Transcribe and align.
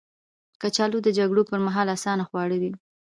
کچالو 0.61 0.99
د 1.03 1.07
جګړو 1.17 1.41
پر 1.49 1.59
مهال 1.65 1.87
اسانه 1.95 2.23
خواړه 2.29 2.57
دي 2.63 2.71